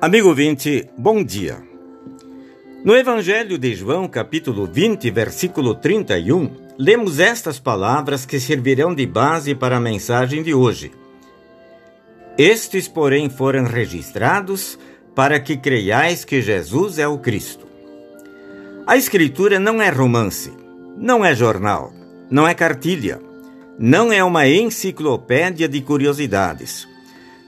Amigo 0.00 0.28
ouvinte, 0.28 0.88
bom 0.96 1.24
dia. 1.24 1.60
No 2.84 2.96
Evangelho 2.96 3.58
de 3.58 3.74
João, 3.74 4.06
capítulo 4.06 4.64
20, 4.64 5.10
versículo 5.10 5.74
31, 5.74 6.52
lemos 6.78 7.18
estas 7.18 7.58
palavras 7.58 8.24
que 8.24 8.38
servirão 8.38 8.94
de 8.94 9.04
base 9.04 9.56
para 9.56 9.76
a 9.76 9.80
mensagem 9.80 10.40
de 10.44 10.54
hoje. 10.54 10.92
Estes, 12.38 12.86
porém, 12.86 13.28
foram 13.28 13.64
registrados 13.64 14.78
para 15.16 15.40
que 15.40 15.56
creiais 15.56 16.24
que 16.24 16.40
Jesus 16.40 17.00
é 17.00 17.08
o 17.08 17.18
Cristo. 17.18 17.66
A 18.86 18.96
Escritura 18.96 19.58
não 19.58 19.82
é 19.82 19.90
romance, 19.90 20.52
não 20.96 21.24
é 21.24 21.34
jornal, 21.34 21.92
não 22.30 22.46
é 22.46 22.54
cartilha, 22.54 23.20
não 23.76 24.12
é 24.12 24.22
uma 24.22 24.46
enciclopédia 24.46 25.68
de 25.68 25.80
curiosidades 25.80 26.86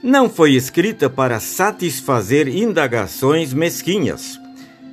não 0.03 0.29
foi 0.29 0.53
escrita 0.53 1.09
para 1.09 1.39
satisfazer 1.39 2.47
indagações 2.47 3.53
mesquinhas. 3.53 4.39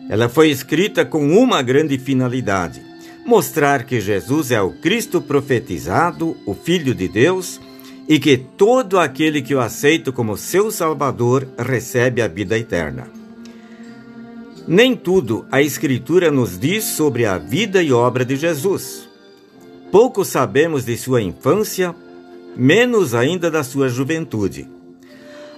Ela 0.09 0.29
foi 0.29 0.51
escrita 0.51 1.05
com 1.05 1.27
uma 1.39 1.63
grande 1.63 1.99
finalidade: 1.99 2.83
mostrar 3.25 3.85
que 3.85 4.01
Jesus 4.01 4.51
é 4.51 4.61
o 4.61 4.71
Cristo 4.71 5.21
profetizado, 5.21 6.37
o 6.45 6.55
Filho 6.55 6.95
de 6.95 7.09
Deus, 7.09 7.61
e 8.07 8.19
que 8.19 8.37
todo 8.37 8.99
aquele 8.99 9.41
que 9.41 9.55
o 9.55 9.61
aceita 9.61 10.13
como 10.13 10.37
seu 10.37 10.71
Salvador 10.71 11.49
recebe 11.59 12.21
a 12.21 12.29
vida 12.29 12.59
eterna. 12.59 13.09
Nem 14.67 14.95
tudo 14.95 15.47
a 15.51 15.63
Escritura 15.63 16.31
nos 16.31 16.59
diz 16.59 16.85
sobre 16.85 17.25
a 17.25 17.39
vida 17.39 17.83
e 17.83 17.91
obra 17.91 18.25
de 18.25 18.37
Jesus. 18.37 19.09
Pouco 19.91 20.27
sabemos 20.27 20.85
de 20.85 20.95
sua 20.99 21.23
infância, 21.23 21.95
menos 22.55 23.15
ainda 23.15 23.51
da 23.51 23.65
sua 23.65 23.89
juventude. 23.89 24.78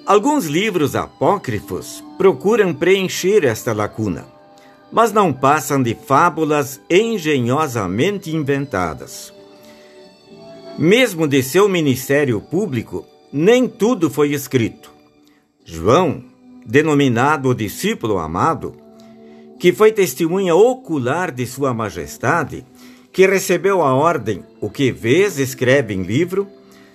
Alguns 0.07 0.47
livros 0.47 0.97
apócrifos 0.97 2.03
procuram 2.17 2.75
preencher 2.75 3.45
esta 3.45 3.73
lacuna, 3.73 4.27
mas 4.91 5.13
não 5.13 5.33
passam 5.33 5.83
de 5.83 5.95
fábulas 5.95 6.81
engenhosamente 6.89 8.35
inventadas. 8.35 9.33
Mesmo 10.79 11.29
de 11.29 11.43
seu 11.43 11.69
ministério 11.69 12.41
público, 12.41 13.07
nem 13.33 13.69
tudo 13.69 14.11
foi 14.11 14.33
escrito. 14.33 14.91
João, 15.65 16.25
denominado 16.67 17.51
o 17.51 17.55
discípulo 17.55 18.19
amado, 18.19 18.75
que 19.61 19.73
foi 19.73 19.93
testemunha 19.93 20.55
ocular 20.55 21.31
de 21.31 21.47
Sua 21.47 21.75
Majestade, 21.75 22.65
que 23.13 23.27
recebeu 23.27 23.83
a 23.83 23.95
ordem: 23.95 24.43
o 24.61 24.71
que 24.71 24.91
vês, 24.91 25.39
escreve 25.39 25.95
em 25.95 26.03
livro 26.03 26.49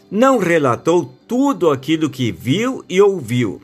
não 0.09 0.38
relatou 0.38 1.14
tudo 1.28 1.70
aquilo 1.70 2.09
que 2.09 2.31
viu 2.31 2.84
e 2.88 3.02
ouviu, 3.02 3.61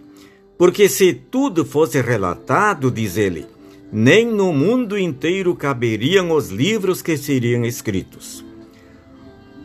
porque 0.58 0.90
se 0.90 1.14
tudo 1.14 1.66
fosse 1.66 2.02
relatado, 2.02 2.92
diz 2.92 3.18
ele, 3.18 3.46
nem 3.92 4.26
no 4.26 4.54
mundo 4.54 4.98
inteiro 4.98 5.56
caberiam 5.56 6.32
os 6.32 6.50
livros 6.50 7.02
que 7.02 7.18
seriam 7.18 7.66
escritos. 7.66 8.44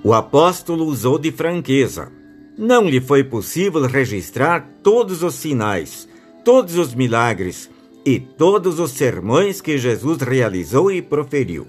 O 0.03 0.13
apóstolo 0.13 0.85
usou 0.85 1.19
de 1.19 1.33
franqueza. 1.33 2.13
Não 2.57 2.89
lhe 2.89 3.01
foi 3.01 3.23
possível 3.23 3.83
registrar 3.83 4.69
todos 4.83 5.23
os 5.23 5.35
sinais, 5.35 6.09
todos 6.45 6.77
os 6.77 6.95
milagres 6.95 7.69
e 8.05 8.19
todos 8.19 8.79
os 8.79 8.93
sermões 8.93 9.61
que 9.61 9.77
Jesus 9.77 10.23
realizou 10.23 10.91
e 10.91 11.03
proferiu. 11.03 11.67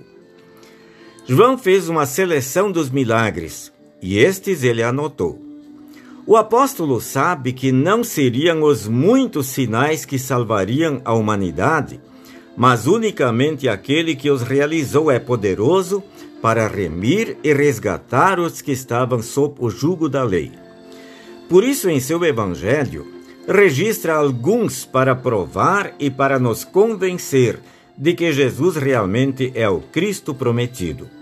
João 1.26 1.58
fez 1.58 1.90
uma 1.90 2.06
seleção 2.06 2.72
dos 2.72 2.90
milagres, 2.90 3.74
e 4.02 4.18
estes 4.18 4.64
ele 4.64 4.84
anotou. 4.84 5.42
O 6.26 6.36
apóstolo 6.36 7.00
sabe 7.00 7.54
que 7.54 7.72
não 7.72 8.04
seriam 8.04 8.62
os 8.64 8.88
muitos 8.88 9.48
sinais 9.48 10.04
que 10.04 10.20
salvariam 10.20 11.02
a 11.06 11.14
humanidade, 11.14 12.02
mas 12.56 12.86
unicamente 12.86 13.70
aquele 13.70 14.16
que 14.16 14.30
os 14.30 14.42
realizou 14.42 15.10
é 15.10 15.20
poderoso 15.20 16.04
para 16.42 16.68
remir 16.68 17.38
e 17.44 17.54
resgatar 17.54 18.40
os 18.40 18.62
que 18.62 18.72
estavam 18.72 19.22
sob 19.22 19.56
o 19.60 19.70
jugo 19.70 20.10
da 20.10 20.24
lei. 20.24 20.52
Por 21.48 21.64
isso, 21.64 21.90
em 21.90 22.00
seu 22.00 22.24
evangelho, 22.26 23.08
registra 23.48 24.16
alguns 24.16 24.84
para 24.84 25.16
provar 25.16 25.96
e 25.98 26.10
para 26.10 26.38
nos 26.38 26.66
convencer 26.66 27.60
de 27.98 28.14
que 28.14 28.34
Jesus 28.34 28.76
realmente 28.76 29.52
é 29.56 29.70
o 29.70 29.80
Cristo 29.80 30.36
prometido. 30.36 31.17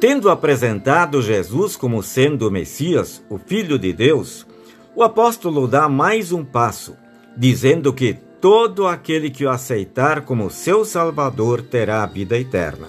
Tendo 0.00 0.30
apresentado 0.30 1.20
Jesus 1.20 1.76
como 1.76 2.04
sendo 2.04 2.46
o 2.46 2.50
Messias, 2.52 3.20
o 3.28 3.36
Filho 3.36 3.76
de 3.76 3.92
Deus, 3.92 4.46
o 4.94 5.02
apóstolo 5.02 5.66
dá 5.66 5.88
mais 5.88 6.30
um 6.30 6.44
passo, 6.44 6.96
dizendo 7.36 7.92
que 7.92 8.16
todo 8.40 8.86
aquele 8.86 9.28
que 9.28 9.44
o 9.44 9.50
aceitar 9.50 10.22
como 10.22 10.50
seu 10.50 10.84
Salvador 10.84 11.62
terá 11.62 12.04
a 12.04 12.06
vida 12.06 12.38
eterna. 12.38 12.86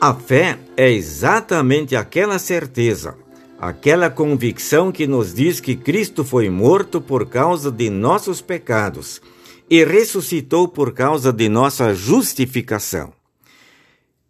A 0.00 0.12
fé 0.12 0.58
é 0.76 0.90
exatamente 0.90 1.94
aquela 1.94 2.40
certeza, 2.40 3.16
aquela 3.56 4.10
convicção 4.10 4.90
que 4.90 5.06
nos 5.06 5.32
diz 5.32 5.60
que 5.60 5.76
Cristo 5.76 6.24
foi 6.24 6.50
morto 6.50 7.00
por 7.00 7.26
causa 7.26 7.70
de 7.70 7.88
nossos 7.90 8.40
pecados 8.40 9.22
e 9.70 9.84
ressuscitou 9.84 10.66
por 10.66 10.92
causa 10.92 11.32
de 11.32 11.48
nossa 11.48 11.94
justificação. 11.94 13.15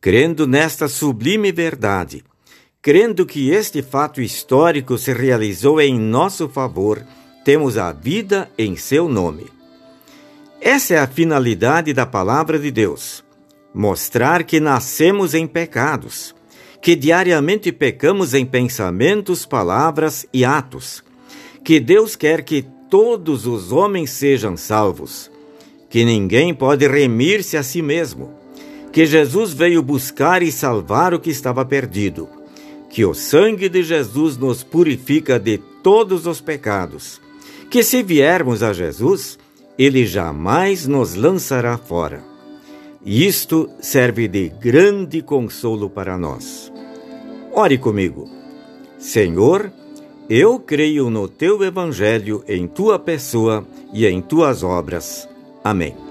Crendo 0.06 0.46
nesta 0.46 0.86
sublime 0.86 1.50
verdade, 1.50 2.22
crendo 2.80 3.26
que 3.26 3.50
este 3.50 3.82
fato 3.82 4.20
histórico 4.20 4.96
se 4.96 5.12
realizou 5.12 5.80
em 5.80 5.98
nosso 5.98 6.48
favor, 6.48 7.04
temos 7.44 7.76
a 7.76 7.90
vida 7.90 8.48
em 8.56 8.76
seu 8.76 9.08
nome. 9.08 9.46
Essa 10.60 10.94
é 10.94 10.98
a 10.98 11.08
finalidade 11.08 11.92
da 11.92 12.06
palavra 12.06 12.56
de 12.56 12.70
Deus: 12.70 13.24
mostrar 13.74 14.44
que 14.44 14.60
nascemos 14.60 15.34
em 15.34 15.44
pecados, 15.44 16.36
que 16.80 16.94
diariamente 16.94 17.72
pecamos 17.72 18.32
em 18.32 18.46
pensamentos, 18.46 19.44
palavras 19.44 20.24
e 20.32 20.44
atos, 20.44 21.02
que 21.64 21.80
Deus 21.80 22.14
quer 22.14 22.44
que 22.44 22.64
todos 22.88 23.44
os 23.44 23.72
homens 23.72 24.10
sejam 24.10 24.56
salvos, 24.56 25.28
que 25.90 26.04
ninguém 26.04 26.54
pode 26.54 26.86
remir-se 26.86 27.56
a 27.56 27.62
si 27.64 27.82
mesmo 27.82 28.45
que 28.96 29.04
Jesus 29.04 29.52
veio 29.52 29.82
buscar 29.82 30.42
e 30.42 30.50
salvar 30.50 31.12
o 31.12 31.20
que 31.20 31.28
estava 31.28 31.66
perdido, 31.66 32.26
que 32.88 33.04
o 33.04 33.12
sangue 33.12 33.68
de 33.68 33.82
Jesus 33.82 34.38
nos 34.38 34.62
purifica 34.62 35.38
de 35.38 35.58
todos 35.58 36.26
os 36.26 36.40
pecados, 36.40 37.20
que 37.68 37.82
se 37.82 38.02
viermos 38.02 38.62
a 38.62 38.72
Jesus, 38.72 39.38
ele 39.78 40.06
jamais 40.06 40.86
nos 40.86 41.14
lançará 41.14 41.76
fora. 41.76 42.24
E 43.04 43.26
isto 43.26 43.68
serve 43.82 44.26
de 44.28 44.48
grande 44.48 45.20
consolo 45.20 45.90
para 45.90 46.16
nós. 46.16 46.72
Ore 47.52 47.76
comigo. 47.76 48.26
Senhor, 48.98 49.70
eu 50.26 50.58
creio 50.58 51.10
no 51.10 51.28
teu 51.28 51.62
evangelho, 51.62 52.42
em 52.48 52.66
tua 52.66 52.98
pessoa 52.98 53.62
e 53.92 54.06
em 54.06 54.22
tuas 54.22 54.62
obras. 54.62 55.28
Amém. 55.62 56.05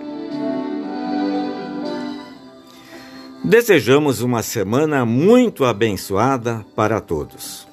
Desejamos 3.47 4.21
uma 4.21 4.41
semana 4.41 5.05
muito 5.05 5.65
abençoada 5.65 6.65
para 6.75 6.99
todos. 6.99 7.67